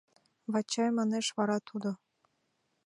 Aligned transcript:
—Вачай,— 0.51 0.89
манеш 0.97 1.27
вара 1.37 1.57
тудо. 1.67 1.89